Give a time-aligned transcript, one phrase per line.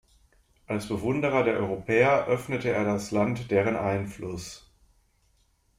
[0.65, 4.67] Als Bewunderer der Europäer öffnete er das Land deren Einfluss.